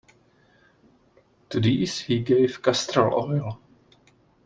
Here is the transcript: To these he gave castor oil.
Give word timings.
To 1.51 1.59
these 1.59 1.99
he 1.99 2.21
gave 2.21 2.63
castor 2.63 3.13
oil. 3.13 3.61